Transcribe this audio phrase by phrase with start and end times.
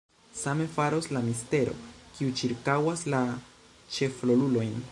[0.37, 1.75] Same faros la mistero,
[2.15, 3.21] kiu cirkaŭas la
[3.99, 4.73] ĉefrolulojn.